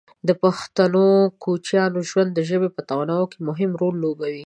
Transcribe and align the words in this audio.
د 0.27 0.29
پښتنو 0.43 1.05
کوچیاني 1.43 2.01
ژوند 2.09 2.31
د 2.33 2.39
ژبې 2.49 2.69
په 2.75 2.81
تنوع 2.89 3.25
کې 3.31 3.39
مهم 3.49 3.71
رول 3.81 3.95
لوبولی 4.03 4.31
دی. 4.35 4.39